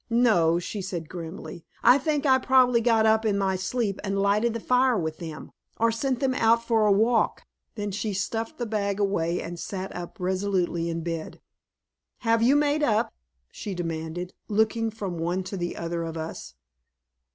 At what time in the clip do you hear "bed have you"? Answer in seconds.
11.03-12.55